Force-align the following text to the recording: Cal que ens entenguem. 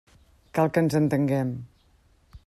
Cal 0.59 0.71
que 0.77 0.83
ens 0.85 0.95
entenguem. 1.01 1.51